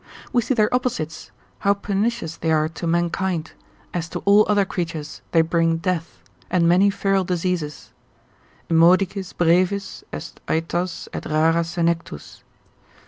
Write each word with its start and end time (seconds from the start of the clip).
We 0.33 0.41
see 0.41 0.55
their 0.55 0.73
opposites 0.73 1.29
how 1.59 1.75
pernicious 1.75 2.35
they 2.37 2.51
are 2.51 2.67
to 2.69 2.87
mankind, 2.87 3.51
as 3.93 4.09
to 4.09 4.19
all 4.25 4.47
other 4.49 4.65
creatures 4.65 5.21
they 5.31 5.41
bring 5.41 5.77
death, 5.77 6.23
and 6.49 6.67
many 6.67 6.89
feral 6.89 7.23
diseases: 7.23 7.91
Immodicis 8.67 9.31
brevis 9.37 10.03
est 10.11 10.41
aetas 10.47 11.07
et 11.13 11.25
rara 11.27 11.63
senectus. 11.63 12.41